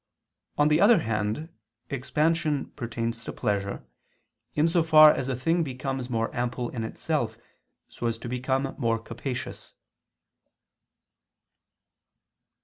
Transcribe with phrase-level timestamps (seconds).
[0.57, 1.49] On the other hand
[1.91, 3.85] expansion pertains to pleasure,
[4.55, 7.37] in so far as a thing becomes more ample in itself
[7.87, 9.75] so as to become more capacious.